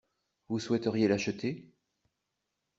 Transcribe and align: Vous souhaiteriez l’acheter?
Vous 0.49 0.57
souhaiteriez 0.57 1.05
l’acheter? 1.07 1.69